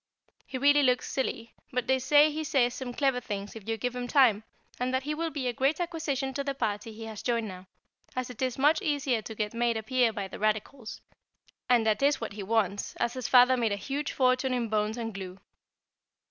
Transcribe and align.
He 0.47 0.57
really 0.57 0.81
looks 0.81 1.07
silly, 1.11 1.53
but 1.71 1.85
they 1.85 1.99
say 1.99 2.31
he 2.31 2.43
says 2.43 2.73
some 2.73 2.91
clever 2.91 3.19
things 3.21 3.55
if 3.55 3.69
you 3.69 3.77
give 3.77 3.95
him 3.95 4.07
time, 4.07 4.43
and 4.79 4.91
that 4.91 5.03
he 5.03 5.13
will 5.13 5.29
be 5.29 5.47
a 5.47 5.53
great 5.53 5.79
acquisition 5.79 6.33
to 6.33 6.43
the 6.43 6.55
party 6.55 6.91
he 6.91 7.05
has 7.05 7.21
joined 7.21 7.47
now, 7.49 7.67
as 8.15 8.31
it 8.31 8.41
is 8.41 8.57
much 8.57 8.81
easier 8.81 9.21
to 9.21 9.35
get 9.35 9.53
made 9.53 9.77
a 9.77 9.83
peer 9.83 10.11
by 10.11 10.27
the 10.27 10.39
Radicals; 10.39 11.01
and 11.69 11.85
that 11.85 12.01
is 12.01 12.19
what 12.19 12.33
he 12.33 12.41
wants, 12.41 12.95
as 12.95 13.13
his 13.13 13.27
father 13.27 13.55
made 13.55 13.73
a 13.73 13.75
huge 13.75 14.11
fortune 14.11 14.55
in 14.55 14.69
bones 14.69 14.97
and 14.97 15.13
glue. 15.13 15.37